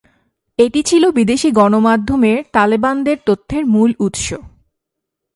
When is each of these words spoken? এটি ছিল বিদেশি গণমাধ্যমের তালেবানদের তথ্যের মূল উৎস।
এটি 0.59 0.81
ছিল 0.83 1.03
বিদেশি 1.11 1.49
গণমাধ্যমের 1.51 2.37
তালেবানদের 2.53 3.17
তথ্যের 3.27 3.63
মূল 3.65 3.89
উৎস। 3.99 4.27